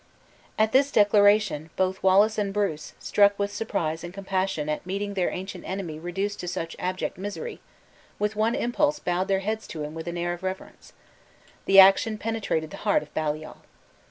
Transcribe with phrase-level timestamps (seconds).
[0.57, 5.29] At this declaration, both Wallace and Bruce, struck with surprise and compassion at meeting their
[5.29, 7.59] ancient enemy reduced to such abject misery,
[8.17, 10.93] with one impulse bowed their heads to him with an air of reverence.
[11.65, 13.57] The action penetrated the heart of Baliol.